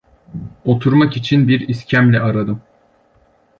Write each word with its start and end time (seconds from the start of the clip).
Oturmak 0.65 1.17
için 1.17 1.47
bir 1.47 1.67
iskemle 1.67 2.19
aradım. 2.21 2.61